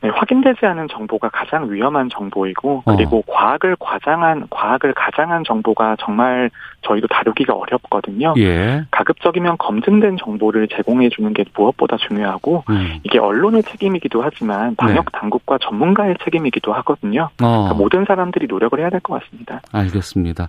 [0.04, 3.32] 네, 확인되지 않은 정보가 가장 위험한 정보이고 그리고 어.
[3.32, 6.50] 과학을 과장한 과학을 가장한 정보가 정말
[6.82, 8.34] 저희도 다루기가 어렵거든요.
[8.36, 8.84] 예.
[8.90, 12.98] 가급적이면 검증된 정보를 제공해 주는 게 무엇보다 중요하고 음.
[13.02, 15.18] 이게 언론의 책임이기도 하지만 방역 네.
[15.18, 17.30] 당국과 전문가의 책임이기도 하거든요.
[17.42, 17.46] 어.
[17.46, 19.62] 그러니까 모든 사람들이 노력을 해야 될 것 같습니다.
[19.72, 20.48] 알겠습니다.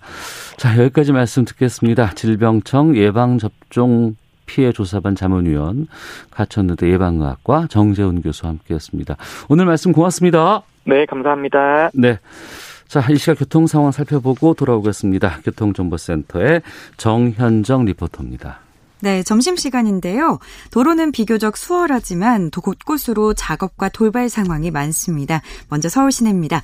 [0.58, 2.10] 자 여기까지 말씀 듣겠습니다.
[2.10, 4.16] 질병청 예방접종
[4.46, 5.88] 피해 조사반 자문위원
[6.32, 9.18] 가천의대 예방의학과 정재훈 교수와 함께했습니다.
[9.50, 10.64] 오늘 말씀 고맙습니다.
[10.86, 11.90] 네, 감사합니다.
[11.94, 12.20] 네.
[12.88, 15.40] 자, 이 시각 교통 상황 살펴보고 돌아오겠습니다.
[15.44, 16.62] 교통정보센터의
[16.98, 18.65] 정현정 리포터입니다.
[19.02, 20.40] 네, 점심시간인데요.
[20.72, 25.42] 도로는 비교적 수월하지만 곳곳으로 작업과 돌발 상황이 많습니다.
[25.70, 26.62] 먼저 서울 시내입니다.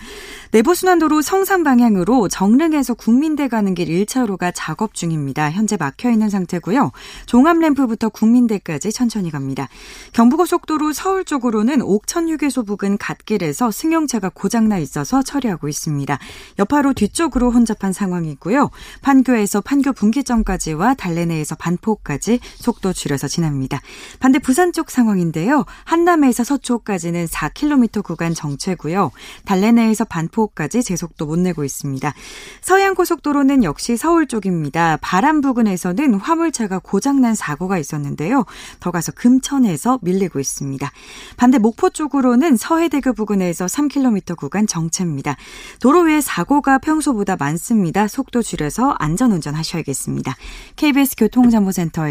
[0.52, 5.52] 내부순환도로 성산 방향으로 정릉에서 국민대 가는 길 1차로가 작업 중입니다.
[5.52, 6.92] 현재 막혀 있는 상태고요.
[7.26, 9.68] 종암램프부터 국민대까지 천천히 갑니다.
[10.14, 16.18] 경부고속도로 서울 쪽으로는 옥천휴게소 부근 갓길에서 승용차가 고장나 있어서 처리하고 있습니다.
[16.60, 18.72] 여파로 뒤쪽으로 혼잡한 상황이고요.
[19.02, 23.82] 판교에서 판교 분기점까지와 달래내에서 반포까지 서쪽까지 속도 줄여서 지납니다.
[24.20, 25.66] 반대 부산 쪽 상황인데요.
[25.84, 29.12] 한남에서 서초까지는 4km 구간 정체고요.
[29.46, 32.14] 달래내에서 반포까지 제속도 못 내고 있습니다.
[32.62, 34.98] 서해안 고속도로는 역시 서울 쪽입니다.
[35.02, 38.46] 바람 부근에서는 화물차가 고장난 사고가 있었는데요.
[38.80, 40.90] 더 가서 금천에서 밀리고 있습니다.
[41.36, 45.36] 반대 목포 쪽으로는 서해대교 부근에서 3km 구간 정체입니다.
[45.80, 48.08] 도로 위에 사고가 평소보다 많습니다.
[48.08, 50.36] 속도 줄여서 안전운전 하셔야겠습니다.
[50.76, 52.11] KBS 교통정보센터에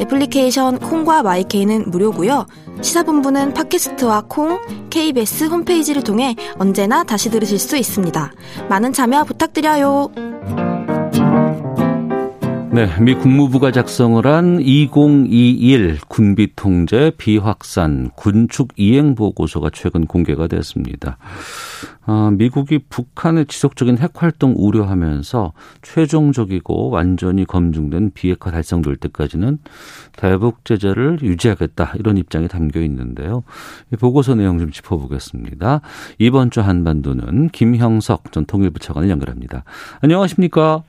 [0.00, 2.46] 애플리케이션 콩과 마이케이는 무료고요.
[2.82, 8.32] 시사본부는 팟캐스트와 콩, KBS 홈페이지를 통해 언제나 다시 들으실 수 있습니다.
[8.68, 10.65] 많은 참여 부탁드려요.
[12.76, 21.16] 네, 미 국무부가 작성을 한 2021 군비 통제 비확산 군축 이행 보고서가 최근 공개가 됐습니다.
[22.06, 29.56] 어, 미국이 북한의 지속적인 핵 활동 우려하면서 최종적이고 완전히 검증된 비핵화 달성될 때까지는
[30.18, 33.42] 대북 제재를 유지하겠다 이런 입장이 담겨 있는데요.
[33.90, 35.80] 이 보고서 내용 좀 짚어보겠습니다.
[36.18, 39.64] 이번 주 한반도는 김형석 전 통일부 차관을 연결합니다.
[40.02, 40.82] 안녕하십니까?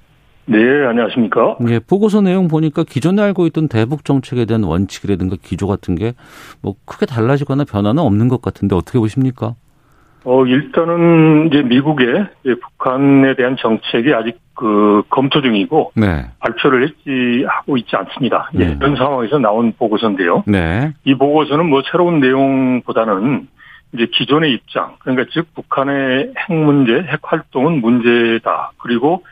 [0.50, 1.58] 네, 안녕하십니까?
[1.70, 6.14] 예, 보고서 내용 보니까 기존에 알고 있던 대북 정책에 대한 원칙이라든가 기조 같은 게
[6.62, 9.56] 뭐 크게 달라지거나 변화는 없는 것 같은데 어떻게 보십니까?
[10.24, 12.28] 어, 일단은 이제 미국의
[12.62, 16.26] 북한에 대한 정책이 아직 그 검토 중이고 네.
[16.40, 18.50] 발표를 했지 하고 있지 않습니다.
[18.54, 18.76] 네.
[18.80, 20.44] 이런 상황에서 나온 보고서인데요.
[20.48, 20.94] 네.
[21.06, 23.48] 이 보고서는 뭐 새로운 내용보다는
[23.94, 28.72] 이제 기존의 입장, 그러니까 즉 북한의 핵 문제, 핵 활동은 문제다.
[28.80, 29.24] 그리고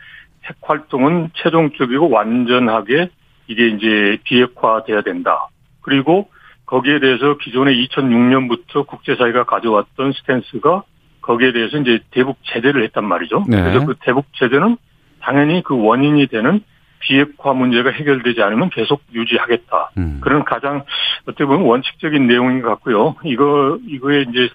[0.48, 3.08] 핵 활동은 최종적이고 완전하게
[3.48, 5.48] 이게 이제 비핵화돼야 된다.
[5.82, 6.28] 그리고
[6.66, 10.82] 거기에 대해서 기존에 2006년부터 국제사회가 가져왔던 스탠스가
[11.22, 13.44] 거기에 대해서 이제 대북 제재를 했단 말이죠.
[13.48, 13.62] 네.
[13.62, 14.76] 그래서 그 대북 제재는
[15.20, 16.60] 당연히 그 원인이 되는
[17.00, 19.90] 비핵화 문제가 해결되지 않으면 계속 유지하겠다.
[19.98, 20.20] 음.
[20.22, 20.84] 그런 가장
[21.22, 23.16] 어떻게 보면 원칙적인 내용인 것 같고요.
[23.24, 24.48] 이거 이거에 이제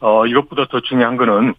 [0.00, 1.54] 어 이것보다 더 중요한 거는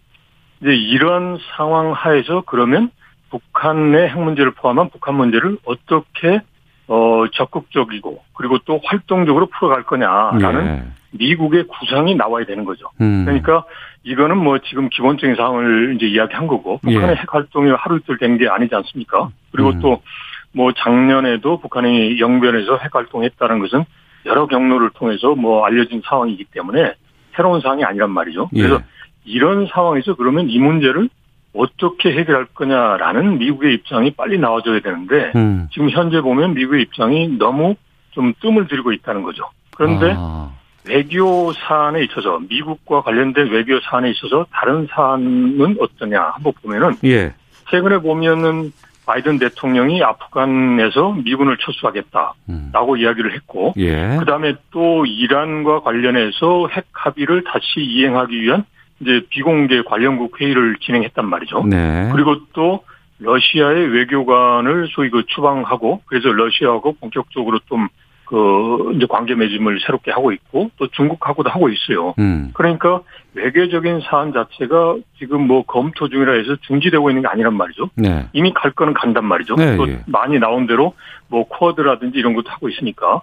[0.60, 2.90] 이제 이런 상황 하에서 그러면
[3.34, 6.40] 북한의 핵 문제를 포함한 북한 문제를 어떻게
[6.86, 10.82] 어 적극적이고 그리고 또 활동적으로 풀어갈 거냐라는 예.
[11.12, 12.86] 미국의 구상이 나와야 되는 거죠.
[13.00, 13.24] 음.
[13.24, 13.64] 그러니까
[14.02, 17.14] 이거는 뭐 지금 기본적인 상황을 이제 이야기한 거고 북한의 예.
[17.14, 19.30] 핵 활동이 하루 이틀 된 게 아니지 않습니까?
[19.50, 19.80] 그리고 음.
[19.80, 23.84] 또뭐 작년에도 북한이 영변에서 핵 활동했다는 것은
[24.26, 26.94] 여러 경로를 통해서 뭐 알려진 상황이기 때문에
[27.34, 28.48] 새로운 상황이 아니란 말이죠.
[28.52, 28.78] 그래서 예.
[29.24, 31.08] 이런 상황에서 그러면 이 문제를
[31.54, 35.68] 어떻게 해결할 거냐라는 미국의 입장이 빨리 나와줘야 되는데 음.
[35.72, 37.76] 지금 현재 보면 미국의 입장이 너무
[38.10, 39.44] 좀 뜸을 들이고 있다는 거죠.
[39.76, 40.52] 그런데 아.
[40.86, 47.32] 외교 사안에 있어서 미국과 관련된 외교 사안에 있어서 다른 사안은 어떠냐 한번 보면은 예.
[47.70, 48.72] 최근에 보면은
[49.06, 52.98] 바이든 대통령이 아프간에서 미군을 철수하겠다라고 음.
[52.98, 54.16] 이야기를 했고 예.
[54.18, 58.64] 그다음에 또 이란과 관련해서 핵 합의를 다시 이행하기 위한
[59.04, 61.64] 이제 비공개 관련국 회의를 진행했단 말이죠.
[61.64, 62.10] 네.
[62.12, 62.84] 그리고 또
[63.18, 67.88] 러시아의 외교관을 소위 그 추방하고 그래서 러시아하고 본격적으로 좀
[68.24, 72.14] 그 이제 관계 맺음을 새롭게 하고 있고 또 중국하고도 하고 있어요.
[72.18, 72.50] 음.
[72.54, 73.02] 그러니까
[73.34, 77.90] 외교적인 사안 자체가 지금 뭐 검토 중이라 해서 중지되고 있는 게 아니란 말이죠.
[77.96, 78.26] 네.
[78.32, 79.56] 이미 갈 거는 간단 말이죠.
[79.56, 80.00] 네, 또 예.
[80.06, 80.94] 많이 나온 대로
[81.28, 83.20] 뭐 쿼드라든지 이런 것도 하고 있으니까.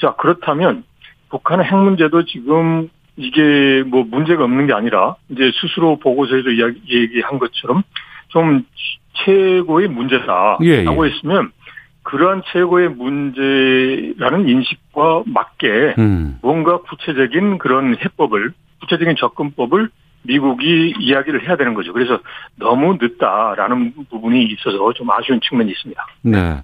[0.00, 0.84] 자 그렇다면
[1.30, 7.38] 북한의 핵 문제도 지금 이게 뭐 문제가 없는 게 아니라 이제 스스로 보고서에도 이야기, 얘기한
[7.38, 7.82] 것처럼
[8.28, 8.64] 좀
[9.24, 11.10] 최고의 문제다라고 예, 예.
[11.10, 11.52] 했으면
[12.02, 16.38] 그러한 최고의 문제라는 인식과 맞게 음.
[16.42, 19.88] 뭔가 구체적인 그런 해법을 구체적인 접근법을
[20.22, 21.92] 미국이 이야기를 해야 되는 거죠.
[21.92, 22.18] 그래서
[22.56, 26.06] 너무 늦다라는 부분이 있어서 좀 아쉬운 측면이 있습니다.
[26.22, 26.62] 네.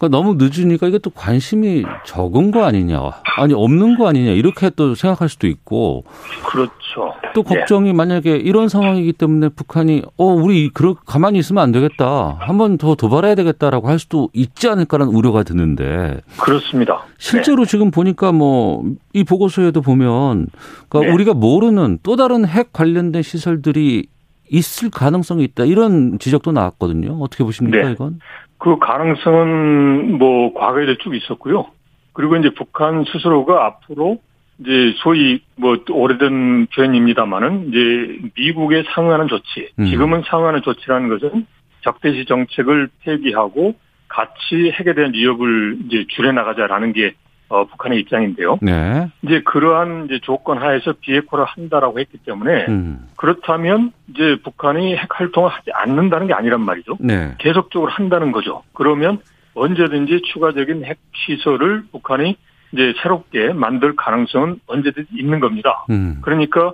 [0.00, 2.98] 그러니까 너무 늦으니까 이것도 관심이 적은 거 아니냐,
[3.36, 6.04] 아니 없는 거 아니냐 이렇게 또 생각할 수도 있고.
[6.46, 7.12] 그렇죠.
[7.34, 7.92] 또 걱정이 네.
[7.92, 12.94] 만약에 이런 상황이기 때문에 북한이 어 우리 그러 가만히 있으면 안 되겠다, 한 번 더
[12.94, 16.20] 도발해야 되겠다라고 할 수도 있지 않을까라는 우려가 드는데.
[16.40, 17.02] 그렇습니다.
[17.18, 17.70] 실제로 네.
[17.70, 18.82] 지금 보니까 뭐
[19.12, 20.46] 이 보고서에도 보면,
[20.88, 21.14] 그러니까 네.
[21.14, 24.06] 우리가 모르는 또 다른 핵 관련된 시설들이
[24.48, 27.18] 있을 가능성이 있다 이런 지적도 나왔거든요.
[27.20, 27.92] 어떻게 보십니까 네.
[27.92, 28.20] 이건?
[28.60, 31.66] 그 가능성은 뭐 과거에도 쭉 있었고요.
[32.12, 34.18] 그리고 이제 북한 스스로가 앞으로
[34.60, 39.86] 이제 소위 뭐 오래된 표현입니다만은 이제 미국에 상응하는 조치, 음.
[39.86, 41.46] 지금은 상응하는 조치라는 것은
[41.80, 43.74] 적대시 정책을 폐기하고
[44.08, 47.14] 같이 핵에 대한 위협을 이제 줄여나가자라는 게
[47.50, 48.58] 어, 북한의 입장인데요.
[48.62, 49.08] 네.
[49.22, 53.08] 이제 그러한 이제 조건 하에서 비핵화를 한다라고 했기 때문에 음.
[53.16, 56.96] 그렇다면 이제 북한이 핵 활동을 하지 않는다는 게 아니란 말이죠.
[57.00, 57.34] 네.
[57.38, 58.62] 계속적으로 한다는 거죠.
[58.72, 59.18] 그러면
[59.54, 62.36] 언제든지 추가적인 핵 시설을 북한이
[62.72, 65.84] 이제 새롭게 만들 가능성은 언제든지 있는 겁니다.
[65.90, 66.18] 음.
[66.22, 66.72] 그러니까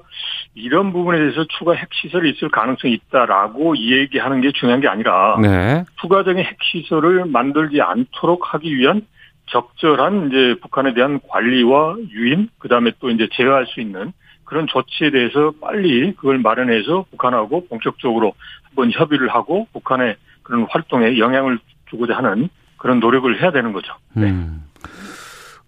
[0.54, 5.84] 이런 부분에 대해서 추가 핵 시설이 있을 가능성이 있다라고 얘기하는 게 중요한 게 아니라 네.
[6.02, 9.06] 추가적인 핵 시설을 만들지 않도록 하기 위한
[9.46, 14.12] 적절한 이제 북한에 대한 관리와 유인, 그 다음에 또 이제 제어할 수 있는
[14.44, 18.32] 그런 조치에 대해서 빨리 그걸 마련해서 북한하고 본격적으로
[18.64, 21.58] 한번 협의를 하고 북한의 그런 활동에 영향을
[21.90, 23.92] 주고자 하는 그런 노력을 해야 되는 거죠.
[24.14, 24.30] 네.
[24.30, 24.62] 음.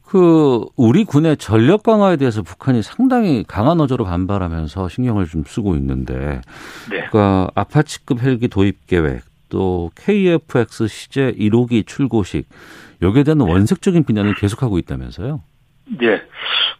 [0.04, 6.40] 그 우리 군의 전력 강화에 대해서 북한이 상당히 강한 어조로 반발하면서 신경을 좀 쓰고 있는데,
[6.90, 7.06] 네.
[7.10, 12.48] 그러니까 아파치급 헬기 도입 계획, 또 KF-X 시제 1호기 출고식
[13.02, 13.44] 여기에 대한 네.
[13.50, 15.42] 원색적인 비난을 계속하고 있다면서요?
[15.98, 16.22] 네.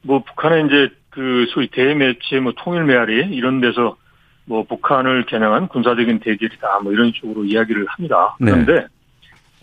[0.03, 3.97] 뭐 북한의 이제 그 소위 대매체 뭐 통일 메아리 이런 데서
[4.45, 8.37] 뭐 북한을 겨냥한 군사적인 대결이다 뭐 이런 식으로 이야기를 합니다.
[8.41, 8.51] 네.
[8.51, 8.87] 그런데 네.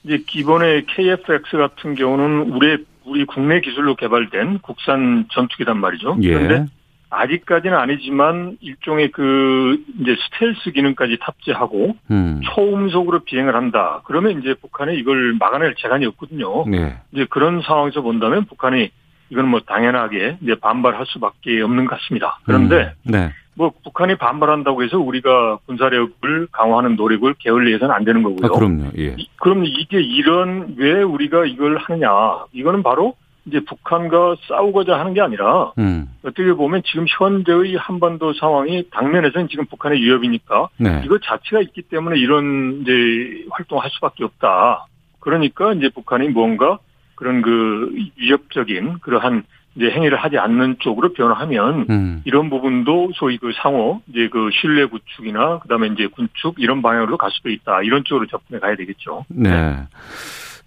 [0.04, 6.18] 이제 기본의 KF-X 같은 경우는 우리 우리 국내 기술로 개발된 국산 전투기단 말이죠.
[6.22, 6.34] 예.
[6.34, 6.66] 그런데
[7.10, 12.42] 아직까지는 아니지만 일종의 그 이제 스텔스 기능까지 탑재하고 음.
[12.44, 14.02] 초음속으로 비행을 한다.
[14.06, 16.66] 그러면 이제 북한이 이걸 막아낼 재간이 없거든요.
[16.68, 16.98] 네.
[17.12, 18.90] 이제 그런 상황에서 본다면 북한이
[19.30, 22.40] 이건 뭐 당연하게 이제 반발할 수밖에 없는 것 같습니다.
[22.46, 23.12] 그런데 음.
[23.12, 23.32] 네.
[23.56, 28.46] 뭐 북한이 반발한다고 해서 우리가 군사력을 강화하는 노력을 게을리해서는 안 되는 거고요.
[28.46, 28.92] 아, 그럼요.
[28.98, 29.16] 예.
[29.38, 32.10] 그럼 이게 이런 왜 우리가 이걸 하느냐?
[32.52, 33.16] 이거는 바로
[33.46, 36.08] 이제 북한과 싸우고자 하는 게 아니라 음.
[36.24, 41.02] 어떻게 보면 지금 현재의 한반도 상황이 당면에서는 지금 북한의 위협이니까 네.
[41.06, 44.88] 이거 자체가 있기 때문에 이런 이제 활동할 수밖에 없다.
[45.20, 46.80] 그러니까 이제 북한이 뭔가
[47.16, 49.44] 그런 그 위협적인 그러한
[49.76, 52.22] 이제 행위를 하지 않는 쪽으로 변화하면 음.
[52.26, 57.30] 이런 부분도 소위 그 상호 이제 그 신뢰 구축이나 그다음에 이제 군축 이런 방향으로 갈
[57.32, 57.82] 수도 있다.
[57.84, 59.26] 이런 쪽으로 접근해 가야 되겠죠.
[59.28, 59.50] 네.
[59.50, 59.76] 네.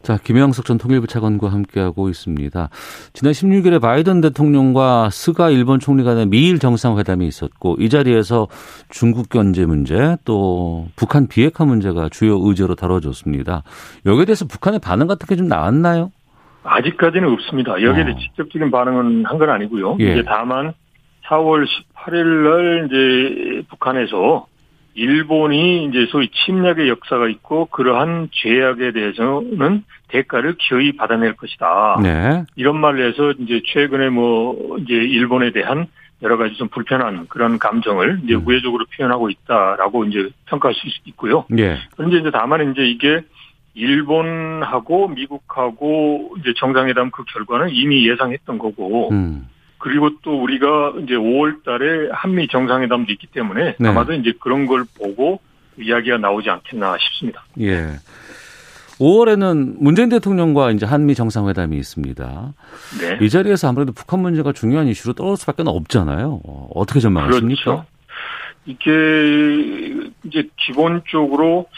[0.02, 2.68] 자, 김영석 전 통일부 차관과 함께하고 있습니다.
[3.12, 8.46] 지난 16일에 바이든 대통령과 스가 일본 총리 간의 미일 정상회담이 있었고 이 자리에서
[8.90, 13.64] 중국 견제 문제 또 북한 비핵화 문제가 주요 의제로 다뤄졌습니다.
[14.06, 16.10] 여기에 대해서 북한의 반응 같은 게 좀 나왔나요?
[16.64, 17.80] 아직까지는 없습니다.
[17.82, 18.16] 여기에 어.
[18.18, 19.96] 직접적인 반응은 한 건 아니고요.
[20.00, 20.12] 예.
[20.12, 20.72] 이제 다만
[21.28, 24.46] 4월 18일 날 이제 북한에서
[24.98, 32.00] 일본이 이제 소위 침략의 역사가 있고 그러한 죄악에 대해서는 대가를 기어이 받아낼 것이다.
[32.02, 32.44] 네.
[32.56, 35.86] 이런 말을 해서 이제 최근에 뭐 이제 일본에 대한
[36.22, 38.42] 여러 가지 좀 불편한 그런 감정을 이제 음.
[38.44, 41.44] 우회적으로 표현하고 있다라고 이제 평가할 수 있고요.
[41.56, 41.76] 예.
[41.96, 43.20] 그런데 이제 다만 이제 이게
[43.74, 49.46] 일본하고 미국하고 이제 정상회담 그 결과는 이미 예상했던 거고 음.
[49.78, 53.88] 그리고 또 우리가 이제 5월 달에 한미 정상회담도 있기 때문에 네.
[53.88, 55.40] 아마도 이제 그런 걸 보고
[55.78, 57.44] 이야기가 나오지 않겠나 싶습니다.
[57.60, 57.92] 예.
[58.98, 62.54] 5월에는 문재인 대통령과 이제 한미 정상회담이 있습니다.
[63.00, 63.18] 네.
[63.24, 66.40] 이 자리에서 아무래도 북한 문제가 중요한 이슈로 떨어질 수밖에 없잖아요.
[66.74, 67.62] 어떻게 전망하십니까?
[67.62, 67.84] 그렇죠.
[68.66, 71.68] 이게 이제 기본적으로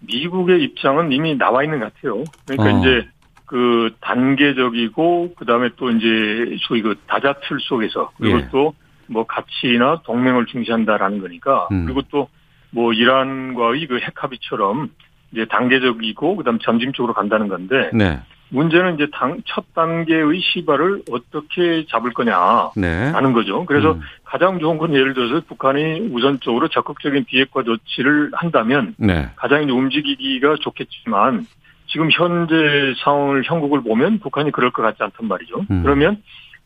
[0.00, 2.24] 미국의 입장은 이미 나와 있는 것 같아요.
[2.46, 2.80] 그러니까 어.
[2.80, 3.08] 이제
[3.46, 8.48] 그 단계적이고 그다음에 또 이제 소위 그 다자 틀 속에서 그리고 예.
[8.50, 11.84] 또뭐 가치나 동맹을 중시한다라는 거니까 음.
[11.86, 12.28] 그리고 또
[12.76, 14.90] 뭐 이란과의 그 핵합의처럼
[15.32, 18.20] 이제 단계적이고 그다음 점진적으로 간다는 건데 네.
[18.50, 23.32] 문제는 이제 당, 첫 단계의 시발을 어떻게 잡을 거냐라는 네.
[23.32, 23.64] 거죠.
[23.66, 24.00] 그래서 음.
[24.24, 29.30] 가장 좋은 건 예를 들어서 북한이 우선적으로 적극적인 비핵화 조치를 한다면 네.
[29.34, 31.46] 가장 움직이기가 좋겠지만
[31.86, 32.54] 지금 현재
[33.02, 35.64] 상황을 형국을 보면 북한이 그럴 것 같지 않단 말이죠.
[35.70, 35.82] 음.
[35.82, 36.22] 그러면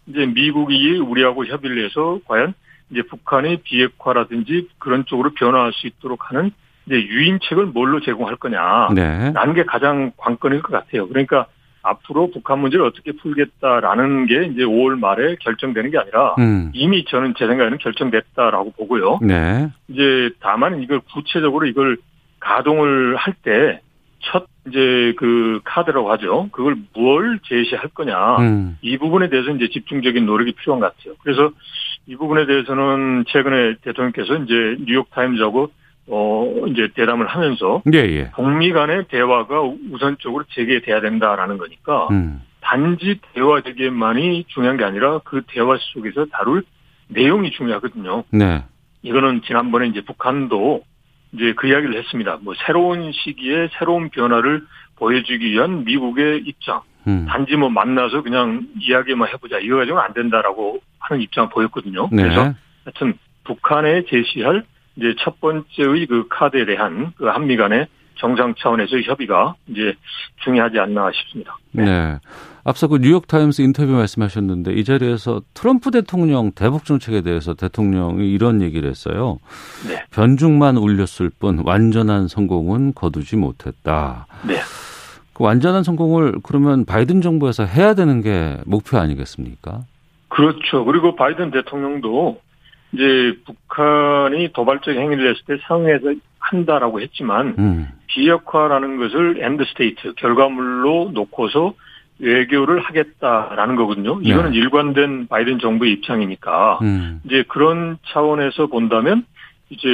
[0.06, 2.54] 이제 미국이 우리하고 협의를 해서 과연
[2.90, 6.50] 이제 북한의 비핵화라든지 그런 쪽으로 변화할 수 있도록 하는
[6.86, 9.54] 이제 유인책을 뭘로 제공할 거냐라는 네.
[9.54, 11.06] 게 가장 관건일 것 같아요.
[11.08, 11.46] 그러니까
[11.82, 16.70] 앞으로 북한 문제를 어떻게 풀겠다라는 게 이제 5월 말에 결정되는 게 아니라 음.
[16.74, 19.20] 이미 저는 제 생각에는 결정됐다라고 보고요.
[19.22, 19.68] 네.
[19.88, 21.96] 이제 다만 이걸 구체적으로 이걸
[22.40, 23.80] 가동을 할 때
[24.22, 26.48] 첫 이제 그 카드라고 하죠.
[26.52, 28.36] 그걸 뭘 제시할 거냐.
[28.38, 28.78] 음.
[28.82, 31.14] 이 부분에 대해서 이제 집중적인 노력이 필요한 것 같아요.
[31.22, 31.50] 그래서
[32.06, 35.70] 이 부분에 대해서는 최근에 대통령께서 이제 뉴욕 타임즈하고
[36.08, 38.30] 어 이제 대담을 하면서 예, 예.
[38.34, 42.42] 북미 간의 대화가 우선적으로 재개돼야 된다라는 거니까 음.
[42.60, 46.62] 단지 대화 재개만이 중요한 게 아니라 그 대화 속에서 다룰
[47.08, 48.24] 내용이 중요하거든요.
[48.30, 48.64] 네.
[49.02, 50.82] 이거는 지난번에 이제 북한도
[51.32, 52.38] 이제 그 이야기를 했습니다.
[52.42, 54.62] 뭐 새로운 시기에 새로운 변화를
[54.96, 56.82] 보여주기 위한 미국의 입장.
[57.06, 57.26] 음.
[57.26, 59.58] 단지 뭐 만나서 그냥 이야기만 해보자.
[59.58, 62.08] 이거 가지고는 안 된다라고 하는 입장을 보였거든요.
[62.12, 62.22] 네.
[62.22, 63.14] 그래서 하여튼
[63.44, 64.64] 북한에 제시할
[64.96, 69.94] 이제 첫 번째의 그 카드에 대한 그 한미 간의 정상 차원에서의 협의가 이제
[70.44, 71.56] 중요하지 않나 싶습니다.
[71.72, 71.84] 네.
[71.84, 72.18] 네.
[72.64, 78.88] 앞서 그 뉴욕타임스 인터뷰 말씀하셨는데 이 자리에서 트럼프 대통령 대북 정책에 대해서 대통령이 이런 얘기를
[78.88, 79.38] 했어요.
[79.88, 80.02] 네.
[80.10, 84.26] 변죽만 울렸을 뿐 완전한 성공은 거두지 못했다.
[84.46, 84.56] 네.
[85.32, 89.80] 그 완전한 성공을 그러면 바이든 정부에서 해야 되는 게 목표 아니겠습니까?
[90.28, 90.84] 그렇죠.
[90.84, 92.40] 그리고 바이든 대통령도
[92.92, 97.88] 이제 북한이 도발적 행위를 했을 때 상응해서 한다라고 했지만 음.
[98.08, 101.74] 비핵화라는 것을 end state 결과물로 놓고서
[102.20, 104.20] 외교를 하겠다라는 거거든요.
[104.20, 104.28] 네.
[104.28, 104.58] 이거는 네.
[104.58, 107.20] 일관된 바이든 정부의 입장이니까 음.
[107.24, 109.24] 이제 그런 차원에서 본다면
[109.70, 109.88] 이제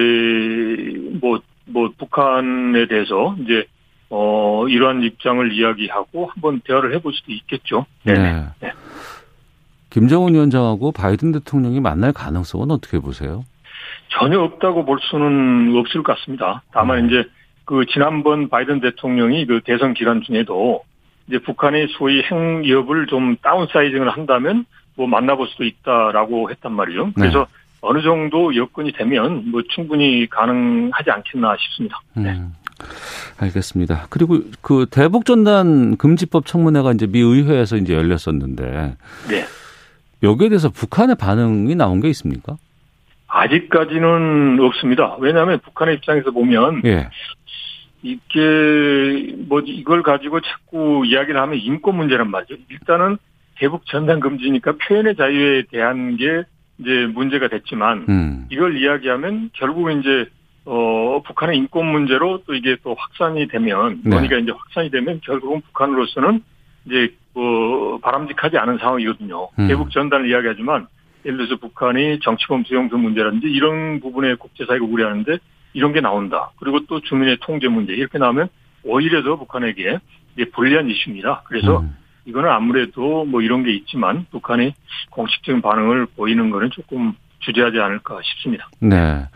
[1.20, 3.66] 뭐뭐 뭐 북한에 대해서 이제
[4.10, 7.86] 어 이러한 입장을 이야기하고 한번 대화를 해볼 수도 있겠죠.
[8.04, 8.14] 네.
[8.60, 8.72] 네.
[9.90, 13.44] 김정은 위원장하고 바이든 대통령이 만날 가능성은 어떻게 보세요?
[14.08, 16.62] 전혀 없다고 볼 수는 없을 것 같습니다.
[16.72, 17.06] 다만 음.
[17.06, 17.24] 이제
[17.64, 20.82] 그 지난번 바이든 대통령이 그 대선 기간 중에도
[21.28, 24.64] 이제 북한의 소위 핵 위협을 좀 다운사이징을 한다면
[24.96, 27.06] 뭐 만나볼 수도 있다라고 했단 말이죠.
[27.06, 27.12] 네.
[27.14, 27.46] 그래서 네.
[27.82, 32.00] 어느 정도 여건이 되면 뭐 충분히 가능하지 않겠나 싶습니다.
[32.14, 32.30] 네.
[32.30, 32.52] 음,
[33.38, 34.06] 알겠습니다.
[34.10, 38.96] 그리고 그 대북전단 금지법 청문회가 이제 미 의회에서 이제 열렸었는데
[39.28, 39.44] 네.
[40.22, 42.56] 여기에 대해서 북한의 반응이 나온 게 있습니까?
[43.28, 45.16] 아직까지는 없습니다.
[45.20, 47.08] 왜냐하면 북한의 입장에서 보면 예.
[48.06, 52.54] 이게 뭐 이걸 가지고 자꾸 이야기를 하면 인권 문제란 말이죠.
[52.70, 53.16] 일단은
[53.56, 56.44] 대북 전단 금지니까 표현의 자유에 대한 게
[56.78, 58.46] 이제 문제가 됐지만 음.
[58.50, 60.26] 이걸 이야기하면 결국 이제
[60.66, 64.10] 어 북한의 인권 문제로 또 이게 또 확산이 되면 네.
[64.10, 66.42] 논의가 이제 확산이 되면 결국은 북한으로서는
[66.86, 69.48] 이제 뭐 바람직하지 않은 상황이거든요.
[69.58, 69.68] 음.
[69.68, 70.86] 대북 전단을 이야기하지만
[71.24, 75.38] 예를 들어서 북한이 정치범 수용소 문제라든지 이런 부분에 국제사회가 우려하는데
[75.76, 76.52] 이런 게 나온다.
[76.58, 78.48] 그리고 또 주민의 통제 문제 이렇게 나오면
[78.82, 79.98] 오히려 더 북한에게
[80.54, 81.42] 불리한 이슈입니다.
[81.44, 81.94] 그래서 음.
[82.24, 84.72] 이거는 아무래도 뭐 이런 게 있지만 북한이
[85.10, 88.70] 공식적인 반응을 보이는 거는 조금 주저하지 않을까 싶습니다.
[88.80, 89.26] 네.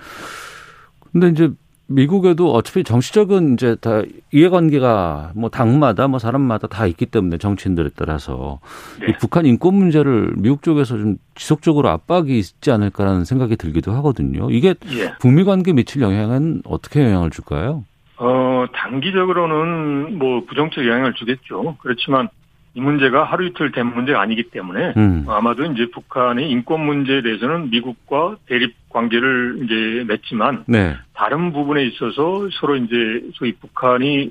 [1.13, 1.51] 근데 이제
[1.91, 8.61] 미국에도 어차피 정치적인 이제 다 이해관계가 뭐 당마다 뭐 사람마다 다 있기 때문에 정치인들에 따라서
[9.01, 9.09] 네.
[9.09, 14.49] 이 북한 인권 문제를 미국 쪽에서 좀 지속적으로 압박이 있지 않을까라는 생각이 들기도 하거든요.
[14.51, 15.13] 이게 예.
[15.21, 17.85] 북미 관계 미칠 영향은 어떻게 영향을 줄까요?
[18.19, 21.77] 어 단기적으로는 뭐 부정적 영향을 주겠죠.
[21.81, 22.29] 그렇지만
[22.75, 25.25] 이 문제가 하루 이틀 된 문제가 아니기 때문에 음.
[25.29, 30.97] 아마도 이제 북한의 인권 문제에 대해서는 미국과 대립 관계를 이제 맺지만 네.
[31.13, 32.95] 다른 부분에 있어서 서로 이제
[33.35, 34.31] 소위 북한이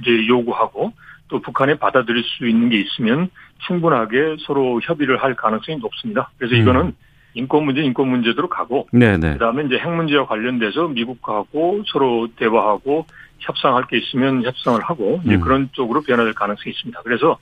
[0.00, 0.92] 이제 요구하고
[1.28, 3.30] 또 북한에 받아들일 수 있는 게 있으면
[3.66, 6.30] 충분하게 서로 협의를 할 가능성이 높습니다.
[6.38, 6.60] 그래서 음.
[6.60, 6.92] 이거는
[7.34, 9.18] 인권 문제, 인권 문제대로 가고 네네.
[9.18, 9.32] 네.
[9.34, 13.06] 그다음에 이제 핵 문제와 관련돼서 미국하고 서로 대화하고
[13.38, 15.40] 협상할 게 있으면 협상을 하고 이제 음.
[15.40, 17.02] 그런 쪽으로 변화될 가능성이 있습니다.
[17.04, 17.38] 그래서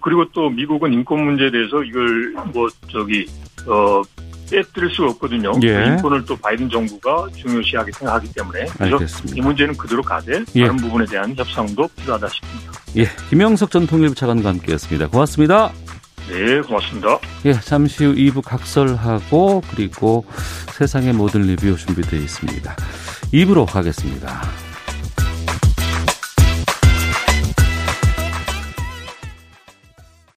[0.00, 3.26] 그리고 또 미국은 인권 문제에 대해서 이걸 뭐 저기
[3.66, 4.02] 어
[4.50, 5.52] 빼뜨릴 수가 없거든요.
[5.62, 5.86] 예.
[5.86, 9.36] 인권을 또 바이든 정부가 중요시하게 생각하기 때문에 그래서 알겠습니다.
[9.36, 10.60] 이 문제는 그대로 가되 예.
[10.62, 12.72] 다른 부분에 대한 협상도 필요하다 싶습니다.
[12.96, 15.08] 예, 김영석 전 통일부 차관과 함께했습니다.
[15.08, 15.72] 고맙습니다.
[16.28, 17.18] 네, 고맙습니다.
[17.44, 20.24] 예, 잠시 후 2부 각설하고 그리고
[20.72, 22.76] 세상의 모든 리뷰 준비되어 있습니다.
[23.32, 24.42] 2부로 가겠습니다.